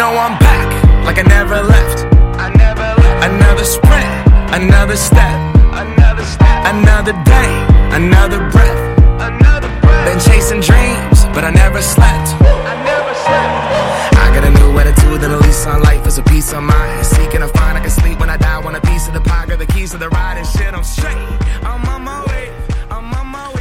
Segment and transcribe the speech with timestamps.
[0.00, 0.68] know I'm back,
[1.04, 2.08] like I never left.
[2.40, 3.20] I never left.
[3.28, 4.08] Another sprint,
[4.48, 5.36] another step,
[5.76, 7.52] another step, another day,
[7.92, 8.80] another breath,
[9.20, 10.04] another breath.
[10.08, 12.28] Been chasing dreams, but I never slept.
[12.72, 14.16] I never slept.
[14.24, 17.04] I got a new attitude and a lease on life is a peace of mind.
[17.04, 18.58] Seeking to find I can sleep when I die.
[18.58, 20.72] Want a piece of the pie, got the keys to the ride and shit.
[20.72, 21.28] I'm straight.
[21.60, 22.48] I'm on my way.
[22.90, 23.59] I'm on my way.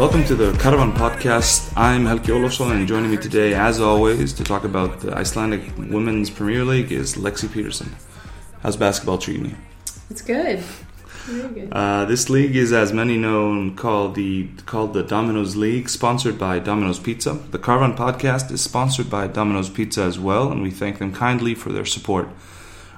[0.00, 1.74] Get up my Welcome to the Karfan Podcast.
[1.76, 6.30] I'm Helgi Olofsson, and joining me today, as always, to talk about the Icelandic Women's
[6.30, 7.94] Premier League is Lexi Peterson.
[8.62, 9.56] How's basketball treating you?
[10.08, 10.64] It's good.
[11.26, 11.68] Good.
[11.70, 16.58] Uh, this league is, as many know, called the called the Domino's League, sponsored by
[16.60, 17.34] Domino's Pizza.
[17.34, 21.54] The Karfan Podcast is sponsored by Domino's Pizza as well, and we thank them kindly
[21.54, 22.30] for their support.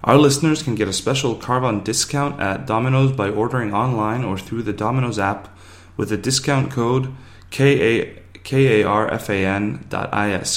[0.05, 4.63] Our listeners can get a special Karfan discount at Domino's by ordering online or through
[4.63, 5.49] the Domino's app
[5.97, 7.15] with the discount code
[7.51, 8.05] KA,
[8.45, 9.79] KARFAN.is,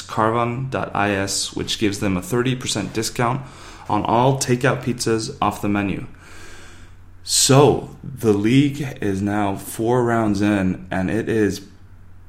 [0.02, 3.46] Carvan.is, which gives them a 30% discount
[3.88, 6.08] on all takeout pizzas off the menu.
[7.24, 11.68] So, the league is now four rounds in, and it is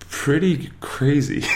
[0.01, 1.45] pretty crazy.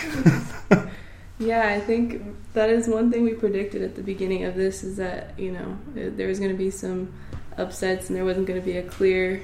[1.40, 4.98] Yeah, I think that is one thing we predicted at the beginning of this is
[4.98, 7.14] that, you know, there was going to be some
[7.56, 9.42] upsets and there wasn't going to be a clear,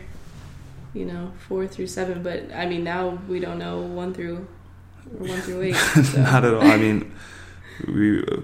[0.96, 2.22] you know, four through seven.
[2.22, 4.46] But I mean, now we don't know one through
[5.18, 5.76] or one through eight.
[6.12, 6.22] So.
[6.22, 6.62] Not at all.
[6.62, 7.12] I mean,
[7.86, 8.40] we, uh,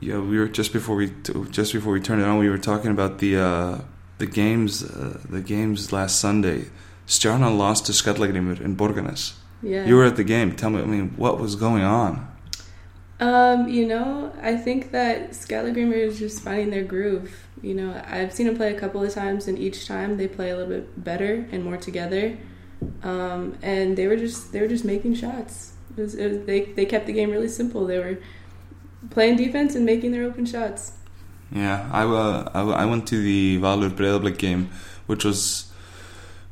[0.00, 1.12] yeah, we were just before we
[1.50, 2.38] just before we turned it on.
[2.38, 3.78] We were talking about the uh,
[4.18, 6.66] the games, uh, the games last Sunday.
[7.06, 9.34] Stjarnan lost to Skallagrimur in Borgarnes.
[9.62, 9.84] yeah.
[9.84, 10.54] You were at the game.
[10.56, 12.28] Tell me, I mean, what was going on?
[13.20, 17.41] Um, you know, I think that Skallagrimur is just finding their groove.
[17.62, 20.50] You know, I've seen them play a couple of times, and each time they play
[20.50, 22.36] a little bit better and more together.
[23.04, 25.72] Um, and they were just they were just making shots.
[25.96, 27.86] It was, it was, they they kept the game really simple.
[27.86, 28.18] They were
[29.10, 30.92] playing defense and making their open shots.
[31.54, 34.70] Yeah, I, uh, I, I went to the Valur Breiðablik game,
[35.06, 35.70] which was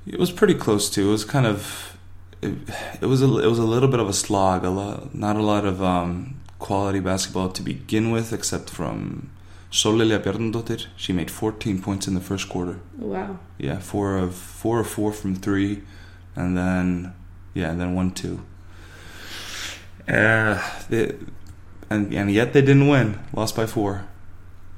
[0.07, 1.09] it was pretty close to.
[1.09, 1.97] It was kind of
[2.43, 2.55] it,
[3.01, 4.65] it was a it was a little bit of a slog.
[4.65, 9.31] A lot, not a lot of um, quality basketball to begin with, except from
[9.71, 10.87] Sólilja Bjarnadóttir.
[10.97, 12.81] She made 14 points in the first quarter.
[12.99, 13.39] Wow.
[13.59, 15.83] Yeah, four of four or four from three,
[16.35, 17.15] and then
[17.55, 18.41] yeah, and then one two.
[20.09, 20.59] Uh,
[20.89, 21.15] they,
[21.89, 23.19] and and yet they didn't win.
[23.33, 24.07] Lost by four.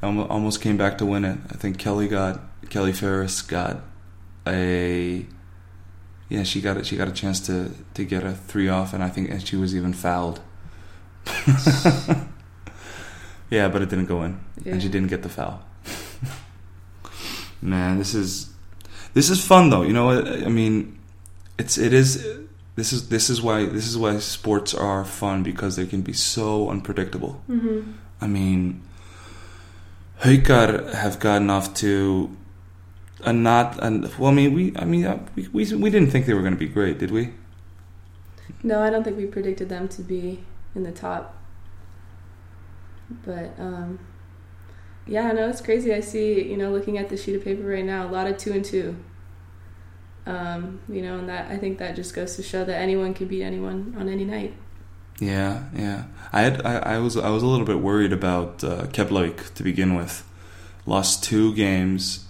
[0.03, 1.39] Almost came back to win it.
[1.51, 3.83] I think Kelly got Kelly Ferris got
[4.47, 5.25] a
[6.29, 6.87] yeah she got it.
[6.87, 9.57] She got a chance to to get a three off, and I think and she
[9.57, 10.41] was even fouled.
[13.53, 14.33] yeah, but it didn't go in,
[14.65, 14.73] Yeah.
[14.73, 15.61] and she didn't get the foul.
[17.63, 18.51] Man, this is
[19.15, 19.83] this is fun though.
[19.89, 20.99] You know, I I mean,
[21.59, 22.13] it's it is
[22.77, 26.13] this is this is why this is why sports are fun because they can be
[26.13, 27.33] so unpredictable.
[27.47, 27.81] hmm
[28.21, 28.83] I mean,
[30.23, 32.31] Haukar have gotten off to
[33.25, 34.31] a not and well.
[34.31, 36.65] I mean, we I mean uh, we we, we didn't think they were going to
[36.67, 37.31] be great, did we?
[38.63, 40.41] No, I don't think we predicted them to be
[40.75, 41.35] in the top.
[43.25, 43.99] But um,
[45.07, 45.93] yeah, no, it's crazy.
[45.93, 48.39] I see, you know, looking at the sheet of paper right now, a lot of
[48.39, 48.97] two and two.
[50.25, 53.27] Um, you know, and that I think that just goes to show that anyone can
[53.27, 54.55] beat anyone on any night.
[55.19, 56.05] Yeah, yeah.
[56.33, 59.63] I had I, I was I was a little bit worried about uh, Keflavik to
[59.63, 60.25] begin with.
[60.87, 62.27] Lost two games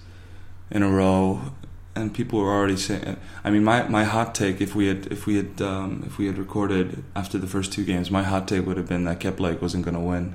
[0.70, 1.52] in a row,
[1.94, 3.18] and people were already saying.
[3.44, 6.26] I mean, my, my hot take if we had if we had um, if we
[6.26, 9.60] had recorded after the first two games, my hot take would have been that Keflavik
[9.60, 10.34] wasn't going to win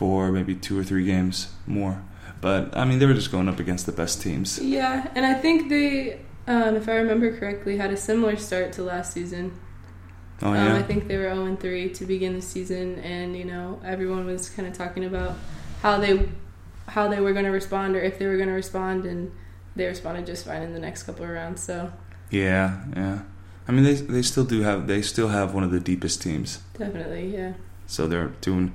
[0.00, 2.02] for maybe two or three games more.
[2.40, 4.58] But I mean, they were just going up against the best teams.
[4.58, 8.82] Yeah, and I think they, um, if I remember correctly, had a similar start to
[8.82, 9.52] last season.
[10.40, 13.44] Oh Um, yeah, I think they were 0 3 to begin the season, and you
[13.44, 15.36] know everyone was kind of talking about
[15.82, 16.30] how they
[16.86, 19.30] how they were going to respond or if they were going to respond, and
[19.76, 21.62] they responded just fine in the next couple of rounds.
[21.62, 21.92] So
[22.30, 23.18] yeah, yeah.
[23.68, 26.60] I mean, they they still do have they still have one of the deepest teams.
[26.78, 27.52] definitely, yeah,
[27.86, 28.72] So they're doing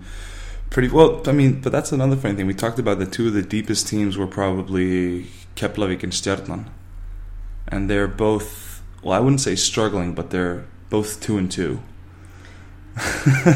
[0.75, 1.21] pretty well.
[1.25, 2.47] I mean, but that's another funny thing.
[2.47, 6.65] We talked about the two of the deepest teams were probably Keflavik and Stjarnan,
[7.69, 8.83] and they're both.
[9.01, 11.79] Well, I wouldn't say struggling, but they're both two and two.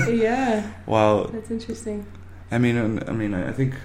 [0.08, 2.06] yeah, While that's interesting.
[2.52, 3.76] I mean, I mean, I think.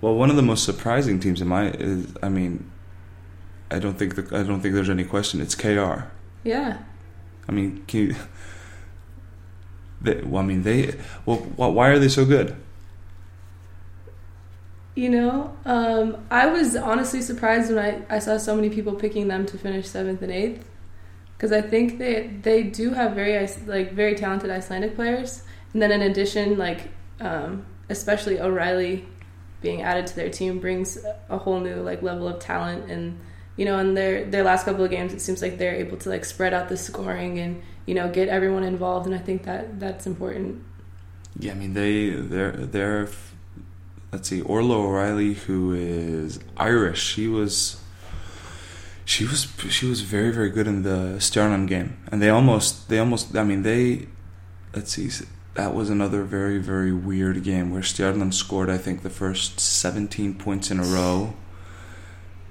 [0.00, 2.68] Well, one of the most surprising teams in my is, I mean,
[3.70, 5.40] I don't think the, I don't think there's any question.
[5.40, 6.08] It's KR.
[6.42, 6.78] Yeah,
[7.48, 8.16] I mean, can you,
[10.00, 10.98] they, well, I mean, they.
[11.26, 12.56] Well, why are they so good?
[14.94, 19.28] you know, um, I was honestly surprised when I, I saw so many people picking
[19.28, 20.68] them to finish seventh and eighth.
[21.36, 25.42] Because I think they they do have very like very talented Icelandic players,
[25.72, 29.06] and then in addition, like um, especially O'Reilly
[29.62, 30.98] being added to their team brings
[31.30, 33.18] a whole new like level of talent and
[33.56, 36.08] you know in their their last couple of games it seems like they're able to
[36.08, 39.80] like spread out the scoring and you know get everyone involved and I think that
[39.80, 40.62] that's important.
[41.40, 43.08] Yeah, I mean they they're they're
[44.12, 47.02] let's see Orla O'Reilly who is Irish.
[47.02, 47.80] She was
[49.04, 53.00] she was she was very very good in the Stjarnan game, and they almost they
[53.00, 54.06] almost I mean they
[54.72, 55.10] let's see
[55.54, 60.34] that was another very very weird game where Stjarnan scored I think the first 17
[60.34, 61.34] points in a row,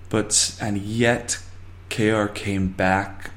[0.10, 1.42] but and yet
[1.90, 3.32] KR came back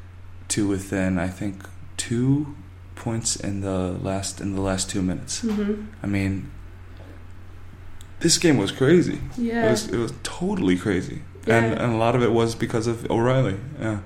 [0.49, 1.63] to within I think
[2.09, 2.55] two
[2.95, 3.79] points in the
[4.09, 5.43] last in the last two minutes.
[5.43, 5.87] Mm-hmm.
[6.03, 6.51] I mean,
[8.21, 9.19] this game was crazy.
[9.37, 9.67] Yeah.
[9.67, 11.57] It was it was totally crazy, Yeah.
[11.59, 13.59] and and a lot of it was because of O'Reilly.
[13.81, 13.99] Yeah,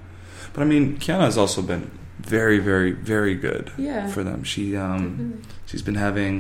[0.53, 1.91] but I mean, Kiana has also been
[2.21, 4.09] very very very good Yeah.
[4.09, 4.43] for them.
[4.45, 5.43] She um Definitely.
[5.67, 6.35] she's been having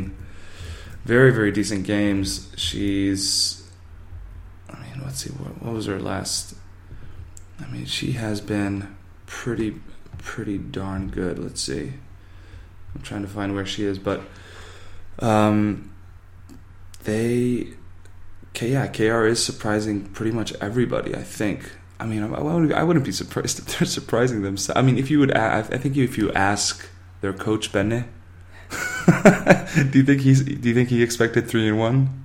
[1.04, 2.48] very very decent games.
[2.56, 3.62] She's
[4.70, 6.54] I mean, let's see what what was her last.
[7.60, 8.94] I mean, she has been
[9.26, 9.70] pretty
[10.18, 11.38] pretty darn good.
[11.38, 11.94] Let's see.
[12.94, 14.22] I'm trying to find where she is, but
[15.18, 15.92] um,
[17.04, 17.68] they,
[18.60, 21.14] yeah, KR is surprising pretty much everybody.
[21.14, 21.70] I think.
[21.98, 24.78] I mean, I, I wouldn't be surprised if they're surprising themselves.
[24.78, 26.88] I mean, if you would, I think if you ask
[27.20, 28.08] their coach Benne,
[28.70, 30.42] do you think he's?
[30.42, 32.24] Do you think he expected three and one?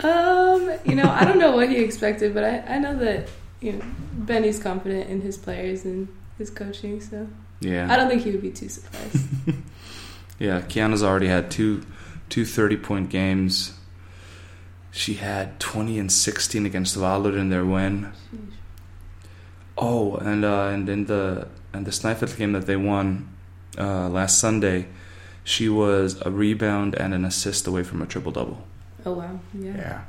[0.00, 3.28] Um, you know, I don't know what he expected, but I, I know that
[3.60, 7.28] you know Benny's confident in his players and his coaching, so
[7.60, 7.92] Yeah.
[7.92, 9.26] I don't think he would be too surprised.
[10.38, 11.82] Yeah, Kiana's already had two
[12.28, 13.72] two 30 point games.
[14.90, 18.12] She had 20 and 16 against Valur in their win.
[18.34, 18.52] Sheesh.
[19.78, 23.28] Oh, and uh, and in the and the Snæfell game that they won
[23.78, 24.88] uh, last Sunday,
[25.42, 28.62] she was a rebound and an assist away from a triple double.
[29.06, 30.04] Oh wow, yeah, Yeah.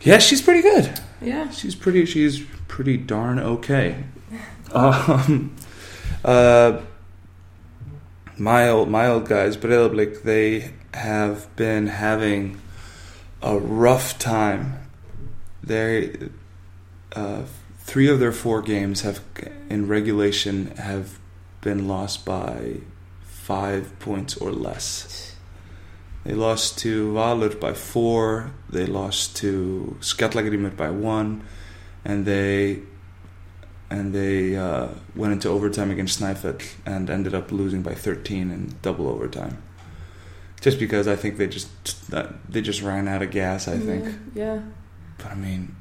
[0.00, 1.00] Yeah, she's pretty good.
[1.20, 1.50] yeah.
[1.50, 2.04] She's pretty.
[2.04, 4.04] She's pretty darn okay.
[4.72, 5.54] Um,
[6.24, 6.80] uh,
[8.36, 12.60] my old my old guys, Breiðablik, they have been having
[13.42, 14.78] a rough time.
[15.62, 16.30] They
[17.12, 17.42] uh,
[17.78, 19.20] three of their four games have
[19.68, 21.18] in regulation have
[21.60, 22.80] been lost by
[23.22, 25.36] five points or less.
[26.24, 28.52] They lost to Valur by four.
[28.68, 31.42] They lost to Skallagrimur by one,
[32.04, 32.82] and they
[33.90, 38.74] and they uh, went into overtime against Snæfell and ended up losing by 13 in
[38.82, 39.62] double overtime.
[40.60, 41.68] Just because I think they just
[42.50, 43.68] they just ran out of gas.
[43.68, 44.04] I think,
[44.34, 44.60] Yeah, yeah.
[45.16, 45.74] but I mean,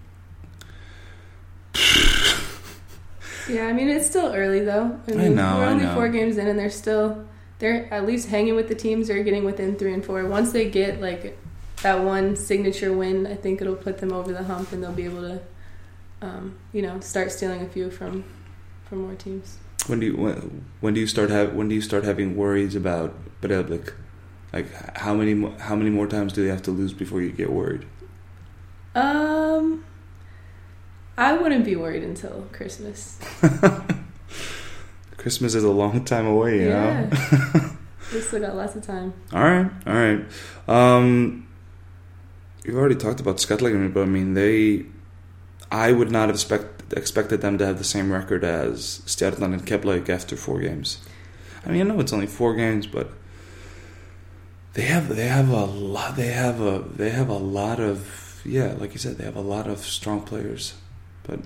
[3.49, 4.99] Yeah, I mean it's still early though.
[5.07, 5.95] I I know, we're only know.
[5.95, 7.25] four games in and they're still
[7.59, 10.23] they're at least hanging with the teams They're getting within three and four.
[10.25, 11.37] Once they get like
[11.81, 15.05] that one signature win, I think it'll put them over the hump and they'll be
[15.05, 15.39] able to
[16.21, 18.23] um, you know, start stealing a few from
[18.85, 19.57] from more teams.
[19.87, 22.75] when do you when, when do you start have when do you start having worries
[22.75, 23.93] about Breiðablik?
[24.53, 27.51] Like how many how many more times do they have to lose before you get
[27.51, 27.85] worried?
[28.95, 29.83] Um
[31.17, 33.19] I wouldn't be worried until Christmas.
[35.17, 37.09] Christmas is a long time away, you know.
[38.13, 39.13] we still got lots of time.
[39.33, 40.25] All right, all right.
[40.67, 41.47] Um,
[42.63, 44.85] you've already talked about Skallagrimur, but I mean, they.
[45.71, 49.65] I would not have expect, expected them to have the same record as Stjarnan and
[49.65, 50.99] Keflavík after four games.
[51.65, 53.11] I mean, I know it's only four games, but
[54.73, 56.15] they have they have a lot.
[56.15, 59.41] They have a they have a lot of yeah, like you said, they have a
[59.41, 60.75] lot of strong players.
[61.23, 61.39] But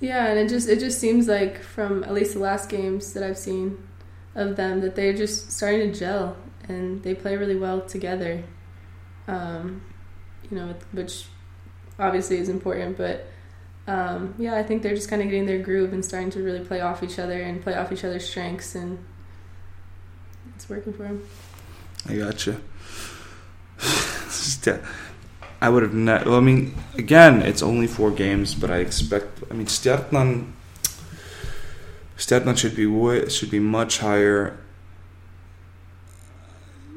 [0.00, 3.22] Yeah, and it just it just seems like from at least the last games that
[3.22, 3.86] I've seen
[4.34, 6.36] of them that they're just starting to gel
[6.68, 8.42] and they play really well together.
[9.28, 9.82] Um,
[10.50, 11.26] you know, which
[11.98, 13.26] obviously is important, but
[13.86, 16.64] um, yeah, I think they're just kind of getting their groove and starting to really
[16.64, 19.04] play off each other and play off each other's strengths, and
[20.54, 21.26] it's working for them.
[22.08, 22.60] I gotcha.
[25.60, 26.26] I would have not.
[26.26, 29.42] Well, I mean, again, it's only four games, but I expect.
[29.50, 30.52] I mean, Stjarnan.
[32.16, 34.58] Stjarnan should be should be much higher.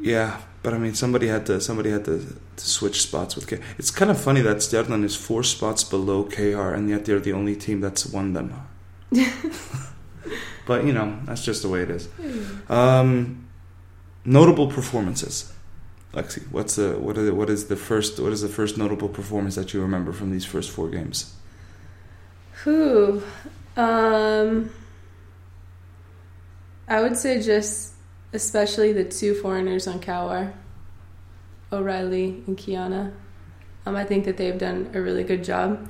[0.02, 2.18] Yeah, but I mean, somebody had to somebody had to,
[2.56, 3.60] to switch spots with K.
[3.78, 7.34] It's kind of funny that Stjarnan is four spots below KR, and yet they're the
[7.34, 8.52] only team that's won them.
[10.66, 12.10] but you know, that's just the way it is.
[12.68, 13.48] Um,
[14.26, 15.54] notable performances.
[16.16, 19.54] Lexi, what's the what is what is the first what is the first notable performance
[19.54, 21.36] that you remember from these first four games?
[22.64, 23.22] Who?
[23.78, 24.72] Um,
[26.88, 27.95] I would say just
[28.36, 30.54] especially the two foreigners on KR.
[31.72, 33.14] O'Reilly and Kiana.
[33.86, 35.90] Um, I think that they've done a really good job.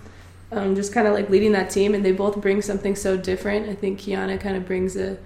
[0.51, 3.69] Um, just kind of like leading that team, and they both bring something so different.
[3.69, 5.17] I think Kiana kind of brings a,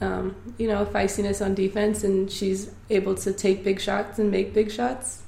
[0.00, 4.30] um, you know, a feistiness on defense, and she's able to take big shots and
[4.30, 5.22] make big shots.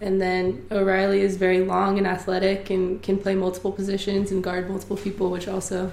[0.00, 4.68] And then O'Reilly is very long and athletic and can play multiple positions and guard
[4.68, 5.92] multiple people, which also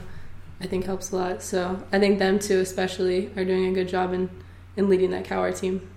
[0.62, 1.44] I think helps a lot.
[1.44, 4.30] So I think them two, especially, are doing a good job in,
[4.78, 5.90] in leading that KR team.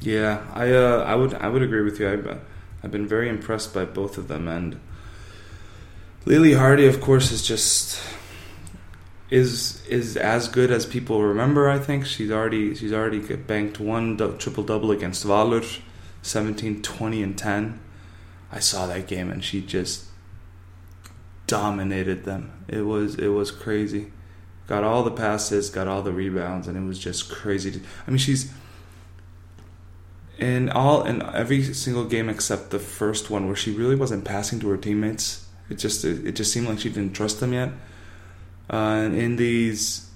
[0.00, 2.08] Yeah, I uh, I would I would agree with you.
[2.08, 2.40] I've,
[2.82, 4.78] I've been very impressed by both of them, and
[6.26, 8.00] Lily Hardy, of course, is just
[9.30, 11.70] is is as good as people remember.
[11.70, 15.80] I think she's already she's already banked one triple double against Valur,
[16.22, 17.80] 17, 20, and ten.
[18.52, 20.04] I saw that game, and she just
[21.46, 22.52] dominated them.
[22.68, 24.12] It was it was crazy.
[24.66, 27.70] Got all the passes, got all the rebounds, and it was just crazy.
[27.72, 28.50] To, I mean, she's
[30.38, 34.60] in all in every single game except the first one where she really wasn't passing
[34.60, 35.46] to her teammates.
[35.68, 37.70] It just it, it just seemed like she didn't trust them yet.
[38.70, 40.10] Uh, and in these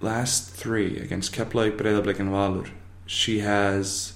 [0.00, 2.70] last three against Keflavík, Breiðablik, and Valur,
[3.06, 4.14] she has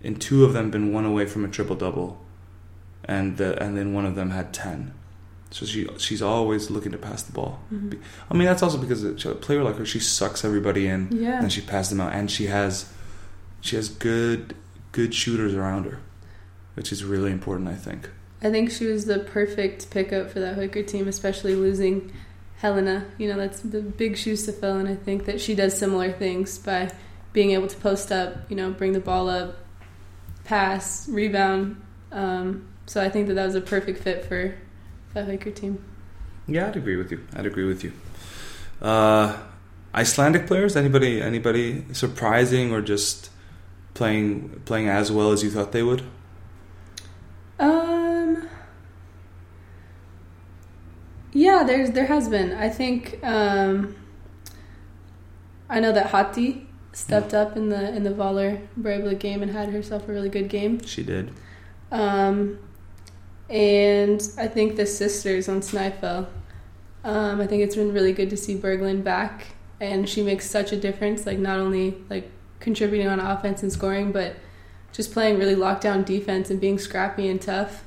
[0.00, 2.24] in two of them been one away from a triple double,
[3.04, 4.94] and the, and then one of them had ten.
[5.50, 7.60] So she she's always looking to pass the ball.
[7.72, 8.00] Mm-hmm.
[8.30, 11.40] I mean that's also because a player like her, she sucks everybody in, Yeah.
[11.40, 12.92] and she passes them out, and she has
[13.60, 14.54] she has good
[14.92, 15.98] good shooters around her,
[16.74, 18.10] which is really important, I think.
[18.42, 22.12] I think she was the perfect pickup for that Haukar team, especially losing
[22.58, 23.06] Helena.
[23.18, 26.12] You know, that's the big shoes to fill, and I think that she does similar
[26.12, 26.90] things by
[27.32, 29.56] being able to post up, you know, bring the ball up,
[30.44, 31.80] pass, rebound.
[32.12, 34.54] Um, so I think that that was a perfect fit for
[35.26, 35.82] Haukar team.
[36.46, 37.26] Yeah, I'd agree with you.
[37.34, 37.92] I'd agree with you.
[38.80, 39.36] Uh,
[39.94, 43.30] Icelandic players, anybody anybody surprising or just
[43.94, 46.02] playing playing as well as you thought they would?
[47.58, 48.48] Um.
[51.32, 52.52] Yeah, there's there has been.
[52.52, 53.96] I think um,
[55.68, 59.70] I know that Hati stepped up in the in the Valur Breiðablik game and had
[59.70, 60.84] herself a really good game.
[60.84, 61.32] She did.
[61.90, 62.58] Um,
[63.48, 66.26] and I think the sisters on Snæfell.
[67.04, 69.46] Um, I think it's been really good to see Berglind back,
[69.80, 71.26] and she makes such a difference.
[71.26, 74.36] Like not only like contributing on offense and scoring, but
[74.92, 77.84] just playing really lockdown defense and being scrappy and tough.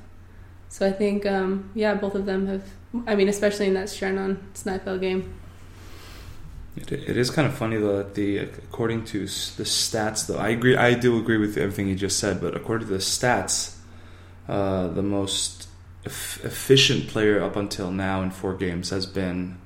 [0.70, 2.63] So I think, um, yeah, both of them have.
[3.06, 5.34] I mean, especially in that Stjarnan Snæfell game.
[6.75, 10.50] It, it is kind of funny though that the according to the stats though I
[10.50, 13.75] agree I do agree with everything you just said, but according to the stats,
[14.48, 15.67] uh, the most
[16.05, 19.57] eff- efficient player up until now in four games has been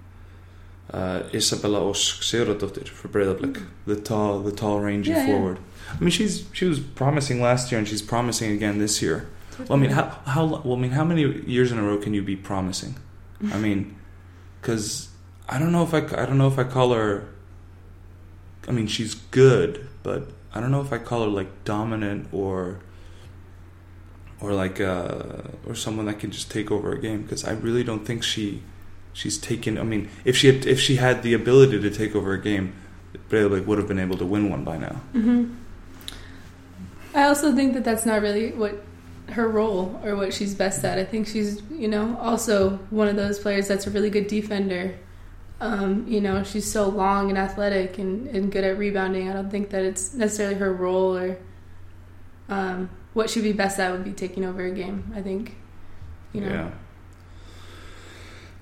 [0.94, 5.25] uh, Isabella Osk Sigurðardóttir for Breiðablik, the tall the tall rangy Yeah, yeah.
[5.27, 5.60] forward.
[5.94, 9.27] I mean she's she was promising last year and she's promising again this year.
[9.58, 12.13] Well, I mean how how well I mean how many years in a row can
[12.13, 12.96] you be promising?
[13.53, 13.96] I mean,
[14.62, 15.10] because
[15.50, 17.27] I don't know if I I don't know if I call her.
[18.67, 22.79] I mean, she's good, but I don't know if I call her like dominant or
[24.42, 27.84] or like uh or someone that can just take over a game because I really
[27.84, 28.62] don't think she
[29.13, 29.77] she's taken.
[29.77, 32.74] I mean, if she had, if she had the ability to take over a game,
[33.30, 35.01] Breiðablik would have been able to win one by now.
[35.13, 35.54] hmm
[37.13, 38.84] I also think that that's not really what
[39.30, 41.00] her role or what she's best at.
[41.00, 44.98] I think she's, you know, also one of those players that's a really good defender.
[45.62, 49.30] Um, you know, she's so long and athletic and, and good at rebounding.
[49.30, 51.38] I don't think that it's necessarily her role or
[52.50, 55.12] um, what she'd be best at would be taking over a game.
[55.15, 55.55] I think,
[56.34, 56.50] you know.
[56.50, 56.72] Yeah.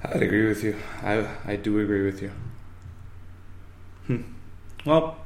[0.06, 0.76] I'd agree with you.
[1.02, 2.32] I I do agree with you.
[4.08, 4.22] Hmm.
[4.86, 5.18] Well,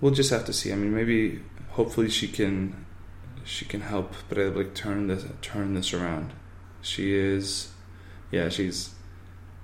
[0.00, 0.72] we'll just have to see.
[0.72, 2.86] I mean, maybe hopefully she can
[3.44, 6.32] she can help Breiðablik turn this turn this around.
[6.82, 7.72] She is,
[8.30, 8.94] yeah, she's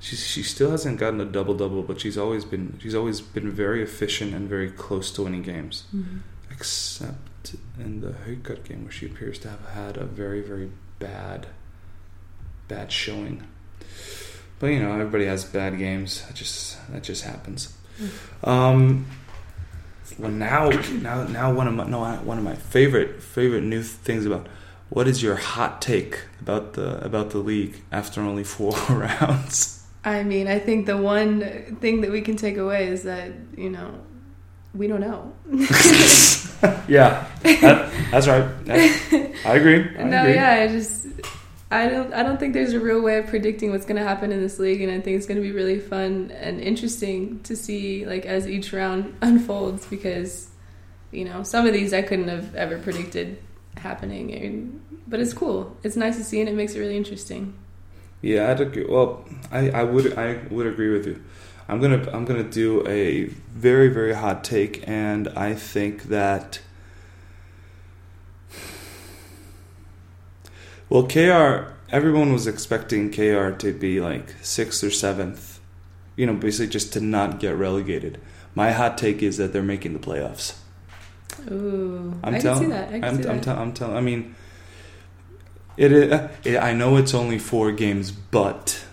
[0.00, 3.50] she she still hasn't gotten a double double, but she's always been she's always been
[3.50, 6.20] very efficient and very close to winning games Mhm.
[6.50, 7.35] except
[7.78, 11.48] in the Haukar game where she appears to have had a very very bad
[12.68, 13.46] bad showing.
[14.58, 16.26] But you know, everybody has bad games.
[16.26, 17.76] That just that just happens.
[18.44, 19.06] Um,
[20.18, 24.24] well, now now now one of my no one of my favorite favorite new things
[24.24, 24.46] about
[24.88, 29.84] what is your hot take about the about the league after only four rounds?
[30.04, 33.68] I mean, I think the one thing that we can take away is that, you
[33.68, 33.92] know,
[34.76, 35.32] we don't know.
[36.88, 38.64] yeah, that, that's right.
[38.66, 39.88] That- I agree.
[39.98, 40.34] I no, agree.
[40.34, 41.06] yeah, I just
[41.70, 44.32] I don't I don't think there's a real way of predicting what's going to happen
[44.32, 47.56] in this league and I think it's going to be really fun and interesting to
[47.56, 50.50] see like as each round unfolds because
[51.10, 53.38] you know, some of these I couldn't have ever predicted
[53.76, 54.32] happening.
[54.34, 55.76] And, but it's cool.
[55.82, 57.54] It's nice to see, and it makes it really interesting.
[58.22, 58.86] Yeah, I'd agree.
[58.88, 61.22] Well, I, I would I would agree with you.
[61.68, 66.60] I'm gonna I'm gonna do a very very hot take, and I think that.
[70.88, 75.58] Well, KR, everyone was expecting KR to be like sixth or seventh,
[76.14, 78.20] you know, basically just to not get relegated.
[78.54, 80.54] My hot take is that they're making the playoffs.
[81.50, 82.70] Ooh, I'm I telling.
[82.70, 82.88] can see that.
[82.88, 83.96] I can I'm, see I'm, tell- I'm telling.
[83.96, 84.34] I mean,
[85.76, 86.56] it, is- it.
[86.58, 88.84] I know it's only four games, but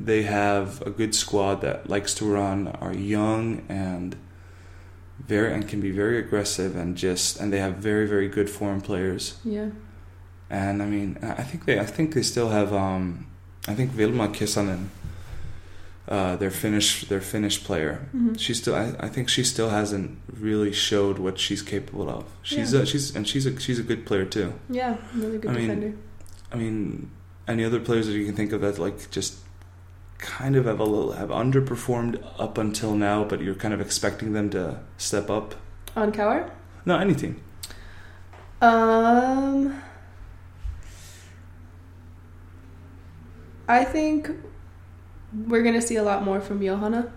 [0.00, 4.16] they have a good squad that likes to run, are young and
[5.26, 8.80] very and can be very aggressive and just and they have very very good foreign
[8.80, 9.38] players.
[9.44, 9.70] yeah.
[10.50, 12.72] And I mean, I think they I think they still have.
[12.72, 13.26] Um,
[13.66, 14.86] I think Vilma Kesänen,
[16.08, 18.08] uh, their Finnish their Finnish player.
[18.16, 18.38] Mhm.
[18.38, 22.24] She still, I, I think she still hasn't really showed what she's capable of.
[22.42, 22.80] She's Yeah.
[22.80, 24.54] a, she's and she's a she's a good player too.
[24.70, 25.92] Yeah, really good I mean, defender.
[26.52, 27.10] I mean,
[27.46, 29.34] any other players that you can think of that like just
[30.18, 34.32] kind of have a little have underperformed up until now, but you're kind of expecting
[34.32, 35.54] them to step up.
[35.96, 36.50] On KR?
[36.84, 37.40] No, anything.
[38.60, 39.80] Um,
[43.68, 44.30] I think
[45.46, 47.12] we're gonna see a lot more from Johanna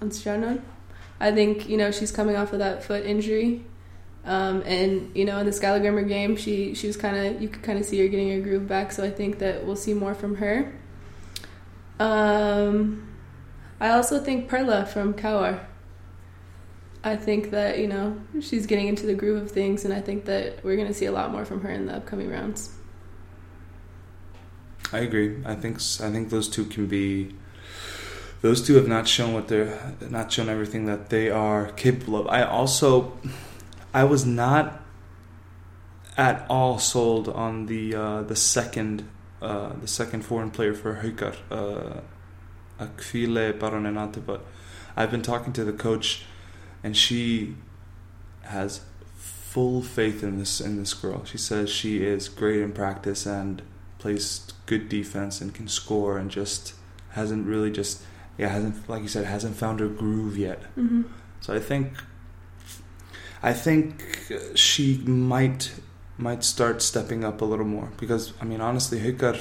[0.00, 0.62] on Stjarnan.
[1.18, 3.64] I think you know she's coming off of that foot injury,
[4.24, 7.62] um, and you know in the Skallagrimur game she she was kind of you could
[7.62, 8.92] kind of see her getting her groove back.
[8.92, 10.72] So I think that we'll see more from her.
[11.98, 13.08] Um,
[13.80, 15.60] I also think Perla from KR.
[17.04, 20.24] I think that you know she's getting into the groove of things, and I think
[20.24, 22.76] that we're going to see a lot more from her in the upcoming rounds.
[24.92, 25.42] I agree.
[25.44, 27.34] I think I think those two can be.
[28.42, 32.26] Those two have not shown what they're not shown everything that they are capable of.
[32.28, 33.18] I also,
[33.94, 34.82] I was not
[36.16, 39.08] at all sold on the uh, the second
[39.42, 42.00] uh, the second foreign player for Haukar, uh,
[42.82, 44.44] Akvile Baronenate, but
[44.96, 46.24] I've been talking to the coach,
[46.82, 47.56] and she
[48.42, 48.80] has
[49.16, 51.24] full faith in this in this girl.
[51.24, 53.62] She says she is great in practice and
[53.98, 56.74] plays good defense and can score and just
[57.10, 58.02] hasn't really just
[58.36, 60.62] yeah hasn't like you said hasn't found her groove yet.
[60.76, 61.02] Mm-hmm.
[61.40, 61.94] So I think
[63.42, 65.72] I think she might
[66.18, 69.38] might start stepping up a little more because I mean honestly Haukar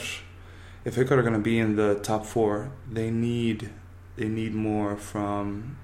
[0.83, 3.69] if Haukar are going to be in the top 4 they need
[4.17, 5.77] they need more from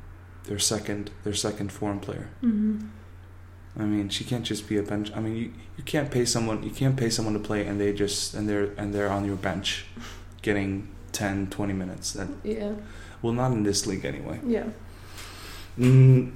[0.46, 2.30] their second their second foreign player.
[2.44, 2.88] Mm-hmm.
[3.80, 5.14] I mean, she can't just be a bench.
[5.16, 7.94] I mean, you, you can't pay someone you can't pay someone to play and they
[7.94, 9.86] just and they're and they're on your bench
[10.42, 12.14] getting 10 20 minutes.
[12.14, 12.74] That Yeah,
[13.22, 14.40] well not in this league anyway.
[14.46, 14.66] yeah.
[15.80, 16.34] Mm,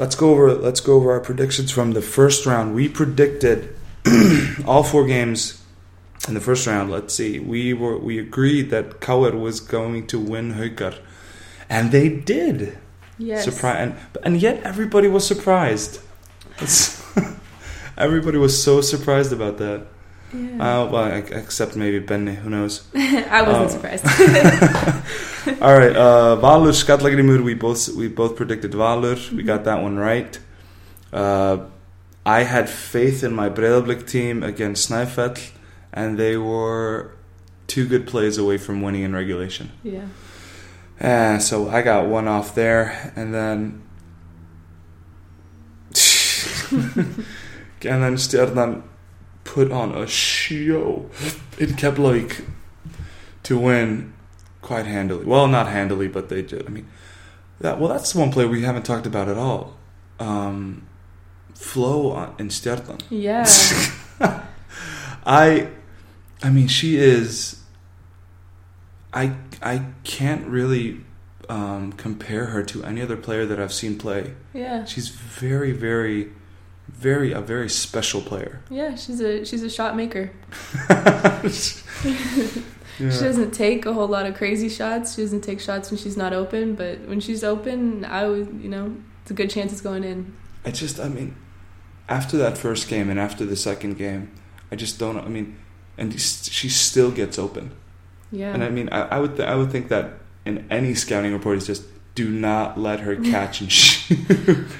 [0.00, 2.74] let's go over let's go over our predictions from the first round.
[2.74, 3.76] We predicted
[4.66, 5.62] all four games
[6.28, 6.90] in the first round.
[6.90, 7.38] Let's see.
[7.38, 10.98] We were we agreed that KR was going to win Haukar.
[11.68, 12.78] And they did.
[13.18, 13.44] Yes.
[13.44, 16.00] Surprise and and yet everybody was surprised.
[17.96, 19.86] Everybody was so surprised about that.
[20.32, 20.82] Yeah.
[20.82, 22.34] Uh, well, except maybe Benny.
[22.34, 22.88] Who knows?
[22.94, 24.04] I wasn't uh, surprised.
[25.62, 27.44] All right, uh, Valur Skallagrimur.
[27.44, 29.30] We both we both predicted Valur.
[29.32, 30.38] We got that one right.
[31.12, 31.66] Uh,
[32.24, 35.50] I had faith in my Breiðablik team against Snæfell,
[35.92, 37.16] and they were
[37.66, 39.70] two good plays away from winning in regulation.
[39.82, 40.06] yeah.
[41.00, 43.82] Uh, so I got one off there, and then
[46.70, 48.82] and then Stjarnan
[49.42, 51.10] put on a show
[51.58, 52.44] in Keflavík
[53.42, 54.14] to win
[54.60, 55.24] quite handily.
[55.24, 56.66] Well, not handily, but they did.
[56.66, 56.88] I mean,
[57.58, 59.76] that well, that's one play we haven't talked about at all.
[60.20, 60.86] Um,
[61.62, 63.00] Flo on- in Stjarnan.
[63.10, 63.46] Yeah.
[65.24, 65.68] I,
[66.42, 67.60] I mean, she is.
[69.12, 71.00] I I can't really
[71.48, 74.34] um, compare her to any other player that I've seen play.
[74.52, 74.84] Yeah.
[74.84, 76.30] She's very, very,
[76.88, 78.62] very a very special player.
[78.70, 80.30] Yeah, she's a she's a shot maker.
[82.98, 83.10] Yeah.
[83.10, 85.14] She doesn't take a whole lot of crazy shots.
[85.14, 88.68] She doesn't take shots when she's not open, but when she's open, I would, you
[88.68, 90.36] know, it's a good chance it's going in.
[90.66, 91.34] I just, I mean,
[92.08, 94.30] after that first game and after the second game,
[94.70, 95.18] I just don't.
[95.18, 95.58] I mean,
[95.98, 97.72] and she still gets open.
[98.30, 98.54] Yeah.
[98.54, 101.58] And I mean, I, I would, th- I would think that in any scouting report
[101.58, 101.84] is just
[102.14, 104.18] do not let her catch and shoot.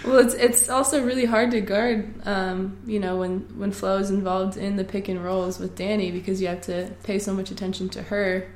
[0.04, 4.10] Well, it's it's also really hard to guard, um, you know, when when Flo is
[4.10, 7.50] involved in the pick and rolls with Danny because you have to pay so much
[7.50, 8.50] attention to her,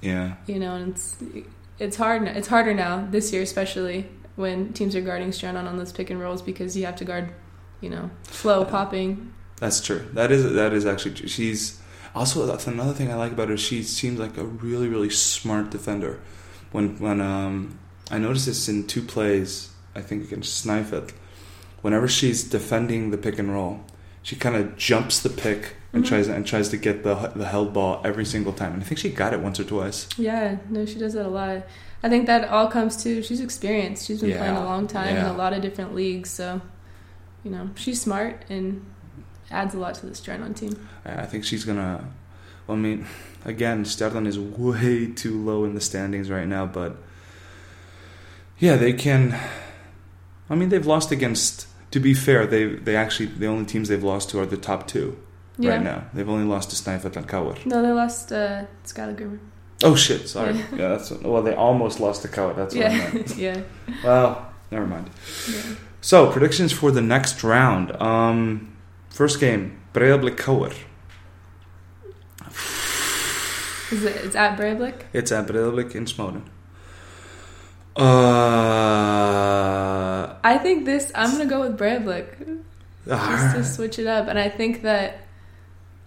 [0.00, 1.22] yeah, you know, and it's
[1.78, 2.22] it's hard.
[2.24, 6.20] It's harder now this year, especially when teams are guarding Stjarnan on those pick and
[6.20, 7.32] rolls because you have to guard
[7.82, 8.70] you know, slow Yeah.
[8.70, 9.32] popping.
[9.58, 10.02] That's true.
[10.14, 11.28] That is that is actually true.
[11.28, 11.78] She's
[12.14, 13.56] also that's another thing I like about her.
[13.58, 16.20] She seems like a really really smart defender.
[16.70, 17.78] When when um
[18.10, 21.10] I noticed this in two plays, I think against Snæfell.
[21.82, 23.80] Whenever she's defending the pick and roll,
[24.22, 26.08] she kind of jumps the pick and Mhm.
[26.08, 28.72] tries and tries to get the the held ball every single time.
[28.74, 30.08] And I think she got it once or twice.
[30.16, 31.66] Yeah, no, she does that a lot.
[32.04, 34.06] I think that all comes to she's experienced.
[34.06, 36.60] She's been Yeah, playing a long time in a lot of different leagues, so
[37.44, 38.84] you know she's smart and
[39.50, 40.88] adds a lot to this Stjarnan team.
[41.04, 42.04] I I think she's gonna.
[42.66, 43.06] Well, I mean,
[43.44, 46.96] again, Stjarnan is way too low in the standings right now, but
[48.58, 49.38] yeah, they can.
[50.48, 51.66] I mean, they've lost against.
[51.90, 54.86] To be fair, they they actually the only teams they've lost to are the top
[54.86, 55.18] two
[55.58, 55.72] Yeah.
[55.72, 56.04] right now.
[56.14, 56.76] They've only lost to
[57.16, 57.68] and KR.
[57.68, 58.64] No, they lost uh.
[59.84, 60.28] Oh shit!
[60.28, 60.54] Sorry.
[60.54, 60.66] Yeah.
[60.76, 61.42] Yeah, that's well.
[61.42, 62.52] They almost lost to KR.
[62.54, 63.36] That's what I Yeah, meant.
[63.46, 63.60] yeah,
[64.04, 65.10] Well, never mind.
[65.50, 65.62] yeah.
[66.02, 67.94] So predictions for the next round.
[68.02, 68.76] Um,
[69.08, 70.36] first game, Breiðablik.
[73.92, 74.16] Is it?
[74.24, 75.04] It's at Breivik.
[75.12, 76.42] It's at Breiðablik in Smoden.
[77.94, 78.02] Uh,
[80.42, 81.12] I think this.
[81.14, 82.58] I'm gonna go with Breivik
[83.06, 85.18] just to switch it up, and I think that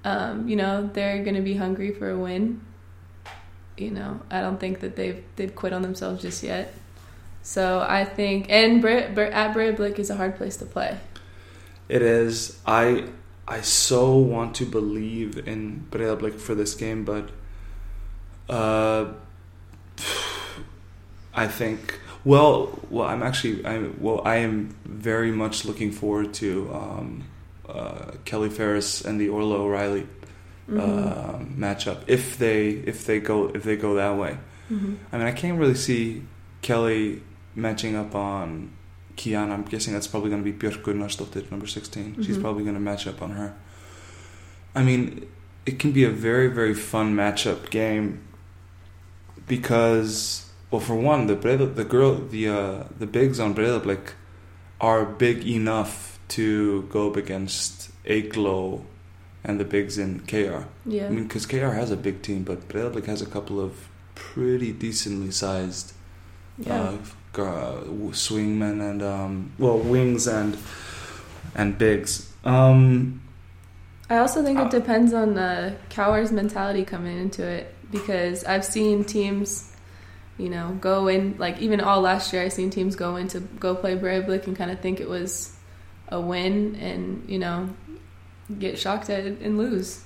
[0.04, 2.60] um, you know they're gonna be hungry for a win.
[3.78, 6.74] You know, I don't think that they've they've quit on themselves just yet.
[7.48, 8.90] So I think, and Bre-
[9.32, 10.98] at Breivik is a hard place to play.
[11.88, 12.60] it is.
[12.66, 13.06] I
[13.48, 17.30] I so want to believe in Breiðablik for this game, but
[18.50, 19.14] uh,
[21.34, 22.00] I think.
[22.24, 23.64] Well, well, I'm actually.
[23.66, 27.24] I well, I am very much looking forward to um,
[27.70, 30.08] uh, Kelly Ferris and the Orla O'Reilly
[30.68, 30.80] Mhm.
[30.82, 34.38] uh, matchup if they if they go if they go that way.
[34.72, 34.96] Mhm.
[35.14, 36.24] I mean, I can't really see
[36.64, 37.22] Kelly
[37.56, 38.72] matching up on
[39.18, 39.52] Kiana.
[39.52, 42.22] I'm guessing that's probably going to be Björk Gunnarsdottir, number 16.
[42.22, 42.42] She's Mhm.
[42.42, 43.54] probably going to match up on her.
[44.76, 45.26] I mean,
[45.66, 48.20] it can be a very, very fun matchup game
[49.48, 54.12] because, well, for one, the the girl, the uh, the bigs on Breiðablik
[54.82, 58.82] are big enough to go up against Eiklo
[59.44, 60.66] and the bigs in KR.
[60.86, 61.06] Yeah.
[61.08, 64.72] I mean, because KR has a big team, but Breiðablik has a couple of pretty
[64.72, 65.94] decently sized
[66.58, 66.96] yeah.
[67.38, 70.58] uh, uh, swingmen and um, well wings and
[71.56, 72.32] and bigs.
[72.44, 73.22] Um,
[74.10, 78.66] I also think Uh, it depends on the KR's mentality coming into it because I've
[78.66, 79.76] seen teams,
[80.38, 82.44] you know, go in like even all last year.
[82.44, 85.56] I've seen teams go in to go play Breivik and kind of think it was
[86.10, 87.70] a win, and you know,
[88.60, 90.02] get shocked at it and lose.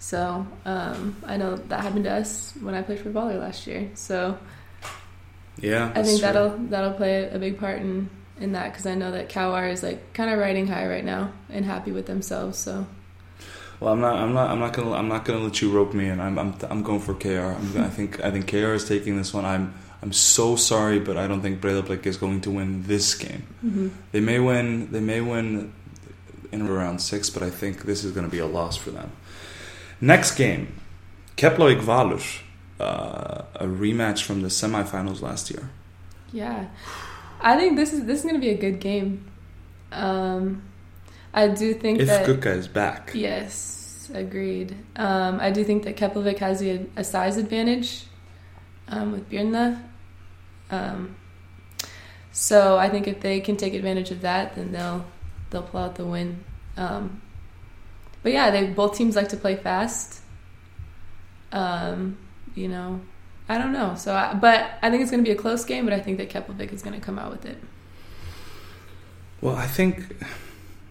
[0.00, 3.88] So um, I know that happened to us when I played for Baller last year.
[3.94, 4.36] So
[5.58, 6.26] yeah, I think true.
[6.28, 8.10] that'll that'll play a big part in
[8.40, 11.32] in that because I know that KR is like kind of riding high right now
[11.48, 12.58] and happy with themselves.
[12.58, 12.86] So.
[13.80, 14.14] Well, I'm not.
[14.16, 14.50] I'm not.
[14.50, 14.92] I'm not gonna.
[14.92, 16.20] I'm not gonna let you rope me in.
[16.20, 16.38] I'm.
[16.38, 16.54] I'm.
[16.70, 17.56] I'm going for KR.
[17.58, 18.22] I'm, I think.
[18.22, 19.44] I think KR is taking this one.
[19.44, 19.74] I'm.
[20.02, 23.42] I'm so sorry, but I don't think Breiðablik is going to win this game.
[23.60, 24.90] hmm They may win.
[24.92, 25.72] They may win
[26.52, 29.10] in around six, but I think this is going to be a loss for them.
[30.00, 30.74] Next game,
[31.36, 32.42] Keflavik Valur,
[32.82, 35.70] uh, a rematch from the semifinals last year.
[36.32, 36.68] Yeah,
[37.40, 39.30] I think this is this is going to be a good game.
[39.90, 40.62] Um,
[41.34, 44.76] I do think If that Kuka is back, yes, agreed.
[44.96, 48.04] Um, I do think that Keflavík has a, a size advantage
[48.88, 49.82] um, with Björna.
[50.70, 51.16] Um,
[52.32, 55.04] so I think if they can take advantage of that, then they'll
[55.50, 56.44] they'll pull out the win.
[56.76, 57.20] Um,
[58.22, 60.20] but yeah, they both teams like to play fast.
[61.52, 62.16] Um,
[62.54, 63.00] you know,
[63.48, 63.94] I don't know.
[63.94, 65.84] So, I, but I think it's going to be a close game.
[65.84, 67.58] But I think that Keflavík is going to come out with it.
[69.40, 70.24] Well, I think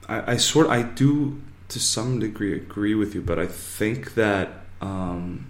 [0.08, 4.50] I, I sort I do to some degree agree with you, but I think that
[4.82, 5.48] um,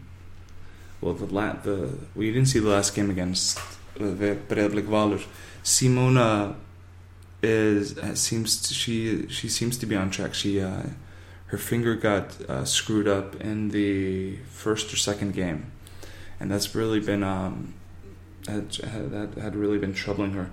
[1.01, 5.25] well the la- the we didn't see the last game against uh, Breiðablik Valur.
[5.63, 6.55] Simona
[7.41, 10.33] is uh, seems to, she she seems to be on track.
[10.33, 10.83] She uh,
[11.47, 15.71] her finger got uh, screwed up in the first or second game,
[16.41, 17.73] and that's really been um,
[18.47, 20.49] had, had, that had really been troubling her.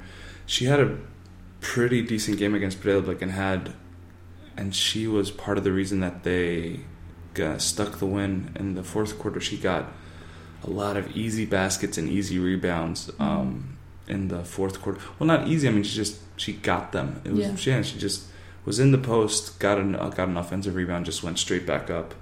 [0.47, 0.99] She had a
[1.61, 3.73] pretty decent game against Breiðablik and had,
[4.57, 6.81] and she was part of the reason that they
[7.35, 9.41] got, stuck the win in the fourth quarter.
[9.41, 9.87] She got
[10.63, 15.01] a lot of easy baskets and easy rebounds um, in the fourth quarter.
[15.19, 15.69] Well, not easy.
[15.69, 17.23] I mean, she just she got them.
[17.25, 17.83] It was Yeah.
[17.83, 18.27] she, she just
[18.65, 22.15] was in the post, got an got an offensive rebound, just went straight back up.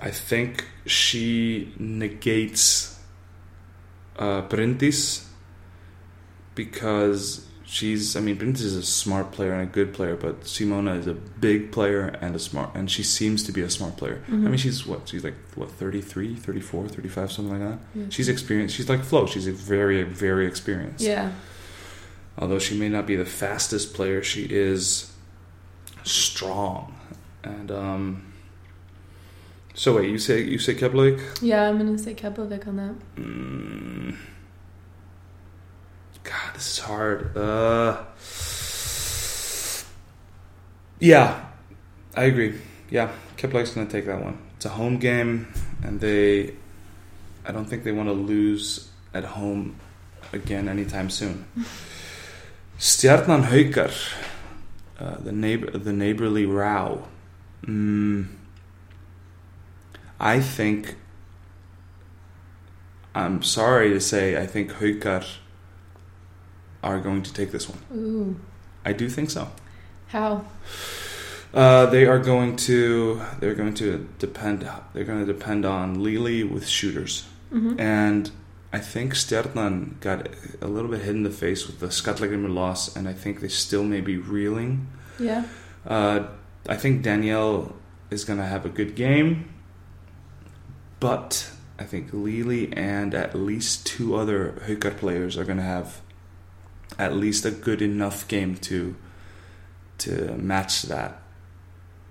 [0.00, 2.98] I think she negates
[4.16, 5.26] uh, Bryndis
[6.54, 10.98] because she's I mean Bryndís is a smart player and a good player, but Simona
[10.98, 14.22] is a big player and a smart and she seems to be a smart player.
[14.28, 18.12] I mean she's what she's like what 33, 34, 35 something like that.
[18.12, 18.74] She's experienced.
[18.76, 19.26] She's like Flo.
[19.26, 21.04] She's a very very experienced.
[21.04, 21.32] Yeah.
[22.38, 25.12] Although she may not be the fastest player, she is
[26.04, 26.98] strong.
[27.44, 28.31] And um
[29.74, 31.20] so wait, you say you say Keplik?
[31.42, 32.94] Yeah, I'm gonna say Keflavík on that.
[33.16, 34.16] Mm.
[36.24, 37.36] God, this is hard.
[37.36, 38.04] Uh,
[41.00, 41.44] yeah,
[42.14, 42.60] I agree.
[42.90, 44.38] Yeah, Keplik's going to take that one.
[44.56, 46.54] It's a home game, and they.
[47.44, 49.76] I don't think they want to lose at home
[50.32, 51.44] again anytime soon.
[52.78, 53.92] Stjarnan Haukar,
[55.00, 57.02] uh, the neighbor, the neighborly row.
[57.64, 58.28] Mm,
[60.22, 60.94] I think
[63.14, 65.26] I'm sorry to say, I think Haukar
[66.82, 67.78] are going to take this one.
[67.94, 68.40] Ooh.
[68.84, 69.50] I do think so.
[70.08, 70.44] How?
[71.52, 73.20] Uh, they are going to.
[73.38, 74.66] They're going to depend.
[74.94, 77.78] They're going to depend on Lili with shooters, Mm-hmm.
[77.78, 78.30] and
[78.72, 80.28] I think Stjarnan got
[80.62, 83.48] a little bit hit in the face with the Skallagrimur loss, and I think they
[83.48, 84.86] still may be reeling.
[85.20, 85.44] Yeah.
[85.86, 86.28] Uh,
[86.66, 87.76] I think Danielle
[88.10, 89.51] is going to have a good game,
[91.02, 96.00] but I think Lily and at least two other Haukar players are going to have
[96.96, 98.94] at least a good enough game to
[99.98, 101.20] to match that.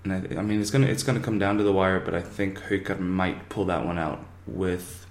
[0.04, 2.20] And I, I mean, it's gonna it's gonna come down to the wire, but I
[2.20, 5.06] think Haukar might pull that one out with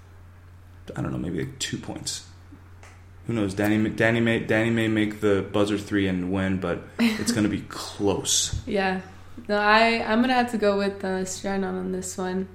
[0.96, 2.28] I don't know maybe like two points.
[3.26, 3.56] Who knows?
[3.56, 7.62] Danny Danny may Danny may make the buzzer three and win, but it's gonna be
[7.70, 8.62] close.
[8.68, 9.02] Yeah.
[9.48, 12.48] No, I I'm gonna have to go with uh, Stjarnan on this one.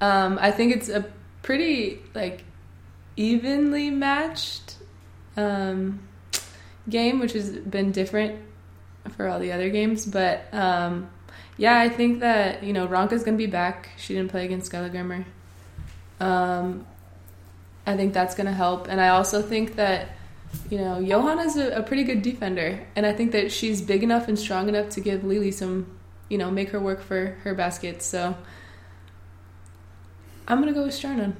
[0.00, 1.04] Um, I think it's a
[1.42, 2.44] pretty like
[3.16, 4.76] evenly matched
[5.36, 6.00] um,
[6.88, 8.40] game, which has been different
[9.16, 10.06] for all the other games.
[10.06, 11.10] But um,
[11.56, 13.90] yeah, I think that you know Ronka's gonna be back.
[13.96, 15.24] She didn't play against Skallagrimur.
[16.20, 16.86] Um,
[17.86, 20.10] I think that's gonna help, and I also think that
[20.70, 24.28] you know Johanna's a, a pretty good defender, and I think that she's big enough
[24.28, 25.86] and strong enough to give Lily some,
[26.28, 28.06] you know, make her work for her baskets.
[28.06, 28.36] So
[30.48, 31.34] I'm gonna go with Stjarnan.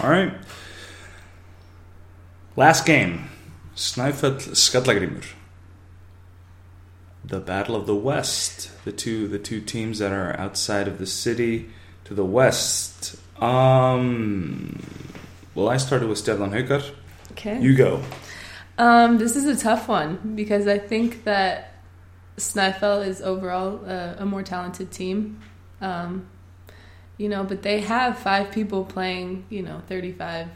[0.00, 0.32] All right.
[2.54, 3.28] Last game.
[3.74, 5.24] Snæfell Skallagrimur.
[7.24, 8.70] The Battle of the West.
[8.84, 11.70] The two the two teams that are outside of the city
[12.04, 13.16] to the west.
[13.40, 14.82] Um
[15.54, 16.94] well I started with Stefan Haukar.
[17.32, 17.60] Okay.
[17.60, 18.02] You go.
[18.76, 21.74] Um, this is a tough one because I think that
[22.36, 25.40] Snæfell is overall a, a more talented team.
[25.80, 26.26] Um,
[27.16, 30.48] you know, but they have five people playing, you know, 35,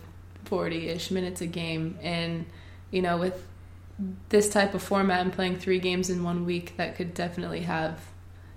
[0.44, 1.98] 40 ish minutes a game.
[2.02, 2.46] And,
[2.90, 3.46] you know, with
[4.28, 8.00] this type of format and playing three games in one week, that could definitely have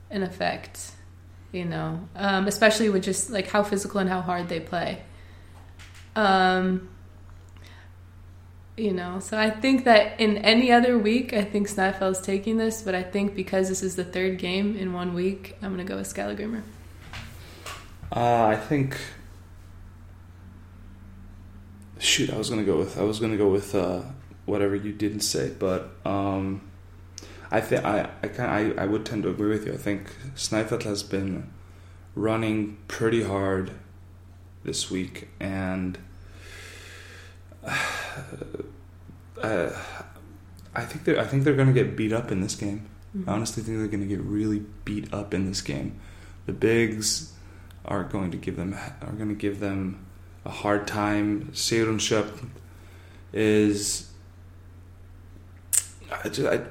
[0.10, 0.92] an effect,
[1.52, 5.04] you know, um, especially with just like how physical and how hard they play.
[6.16, 6.90] Um,
[8.78, 12.82] you know, so I think that in any other week, I think Snæfell's taking this,
[12.82, 15.90] but I think because this is the third game in one week, I'm going to
[15.90, 16.64] go with Skallagrimur.
[18.14, 18.98] Uh, I think
[22.00, 24.02] shoot, I was gonna go with I was gonna go with uh,
[24.46, 26.62] whatever you didn't say, but um,
[27.50, 29.74] I think I I, kind I I would tend to agree with you.
[29.74, 31.52] I think Snæfell has been
[32.16, 33.72] running pretty hard
[34.64, 35.98] this week, and
[39.42, 39.70] uh,
[40.76, 42.90] I think they're I think they're gonna get beat up in this game.
[43.28, 46.00] I honestly think they're gonna get really beat up in this game.
[46.46, 47.34] The bigs
[47.86, 50.06] are going to give them are going to give them
[50.46, 51.50] a hard time.
[51.54, 52.50] Sigrún Sjöfn
[53.34, 54.12] is
[56.12, 56.62] I, I,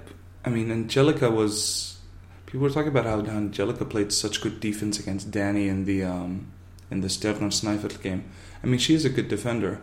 [0.45, 1.99] I mean Angelica was
[2.47, 6.53] people were talking about how Angelica played such good defense against Danny in the um,
[6.91, 8.31] in the Stjarnan Snæfell game.
[8.63, 9.81] I mean she is a good defender,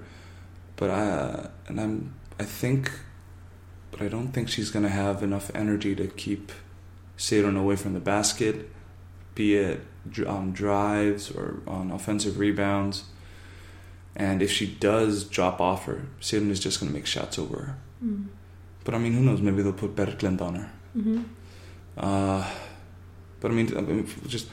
[0.75, 2.91] but I and I'm I think
[3.91, 6.51] but I don't think she's going to have enough energy to keep
[7.17, 8.69] Sigrún away from the basket,
[9.33, 9.81] be it
[10.27, 13.03] on drives or on offensive rebounds.
[14.15, 17.57] And if she does drop off her, Sigrún is just going to make shots over
[17.57, 17.77] her.
[18.03, 18.25] Mm.
[18.83, 19.41] But I mean, who knows?
[19.41, 20.71] Maybe they'll put Berglind on her.
[20.93, 21.21] hmm
[21.97, 22.43] Uh,
[23.39, 24.47] but I mean, I mean, just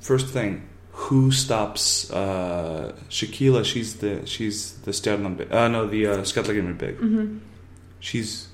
[0.00, 3.64] first thing, who stops uh, Shaquila?
[3.64, 5.52] She's the she's the Stjarnan big.
[5.52, 6.96] Uh, no, the uh, Skallagrimur big.
[6.96, 7.38] hmm
[8.00, 8.48] She's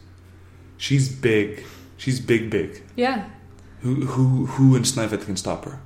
[0.77, 1.65] she's big.
[1.97, 2.83] She's big, big.
[2.97, 3.29] Yeah.
[3.83, 5.81] Who who who in Snæfell can stop her?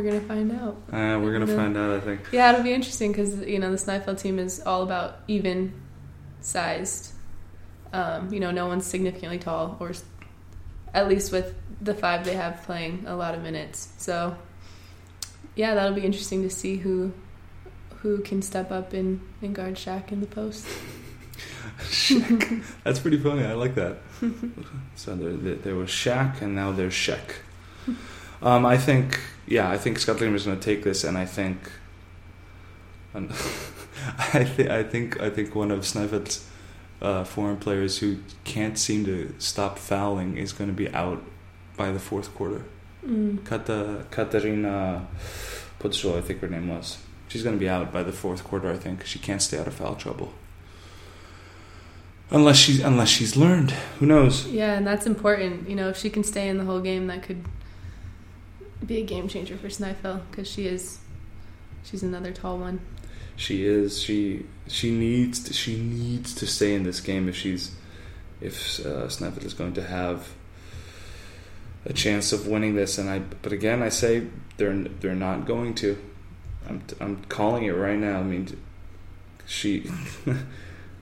[0.00, 0.76] We're gonna find out.
[0.92, 1.90] Uh, we're gonna find out.
[1.90, 2.20] I think.
[2.32, 5.72] Yeah, it'll be interesting because you know the Snæfell team is all about even
[6.40, 7.12] sized.
[7.92, 9.92] Um, you know, no one's significantly tall, or
[10.94, 13.92] at least with the five they have playing a lot of minutes.
[13.98, 14.36] So,
[15.54, 17.12] yeah, that'll be interesting to see who
[17.96, 20.66] who can step up and, and guard Shaq in the post.
[21.78, 22.64] Shaq.
[22.84, 23.44] That's pretty funny.
[23.44, 23.98] I like that.
[24.96, 27.36] so there, there, there was Shaq, and now there's Shaq.
[28.42, 31.26] Um, I think, yeah, I think Scott Scotland is going to take this, and I
[31.26, 31.70] think,
[33.12, 33.30] and
[34.34, 36.48] I think, I think, I think one of Snæfell's
[37.02, 41.22] uh, foreign players who can't seem to stop fouling is going to be out
[41.76, 42.64] by the fourth quarter.
[43.06, 43.44] Mm.
[43.44, 45.06] Kata, Katarina
[45.78, 46.98] Putsho, I think her name was.
[47.28, 48.70] She's going to be out by the fourth quarter.
[48.70, 50.32] I think she can't stay out of foul trouble.
[52.32, 54.46] Unless she's unless she's learned, who knows?
[54.46, 55.68] Yeah, and that's important.
[55.68, 57.44] You know, if she can stay in the whole game, that could
[58.86, 60.98] be a game changer for Snæfell because she is
[61.82, 62.80] she's another tall one.
[63.34, 64.00] She is.
[64.00, 67.74] She she needs to, she needs to stay in this game if she's
[68.40, 70.32] if uh, Snapple is going to have
[71.84, 72.96] a chance of winning this.
[72.96, 75.98] And I but again I say they're they're not going to.
[76.68, 78.20] I'm I'm calling it right now.
[78.20, 78.56] I mean,
[79.46, 79.90] she.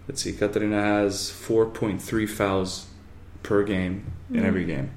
[0.09, 0.33] let's see.
[0.33, 2.87] Katarina has four point three fouls
[3.43, 4.91] per game in every game,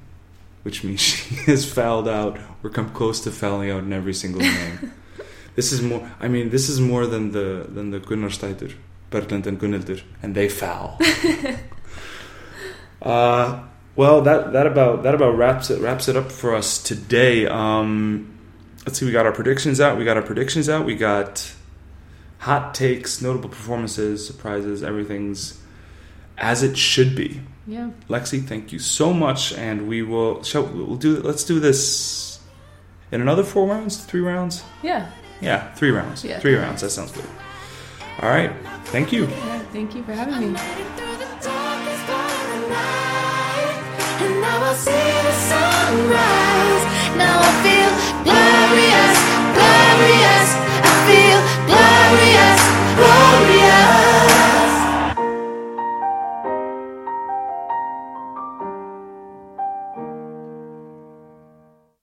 [0.62, 4.40] which means she has fouled out or come close to fouling out in every single
[4.58, 4.92] game.
[5.54, 6.10] This is more.
[6.18, 8.74] I mean, this is more than the than the Gunnarsdætur,
[9.10, 10.98] Berglind and Gunnhildur, and they foul.
[13.02, 13.62] uh,
[13.94, 17.46] well, that that about that about wraps it wraps it up for us today.
[17.46, 18.38] Um,
[18.86, 19.04] let's see.
[19.04, 19.98] We got our predictions out.
[19.98, 20.86] We got our predictions out.
[20.86, 21.52] We got
[22.42, 25.60] hot takes, notable performances, surprises, everything's
[26.36, 27.40] as it should be.
[27.68, 27.90] Yeah.
[28.08, 30.42] Lexi, thank you so much, and we will.
[30.42, 31.20] Shall, we'll do.
[31.20, 32.40] Let's do this
[33.12, 34.64] in another four rounds, three rounds.
[34.82, 35.08] Yeah.
[35.40, 36.24] Yeah, three rounds.
[36.24, 36.40] Yeah.
[36.40, 36.80] Three rounds.
[36.82, 37.24] That sounds good.
[38.20, 38.52] All right.
[38.86, 39.26] Thank you.
[39.26, 40.58] Yeah, thank you for having me.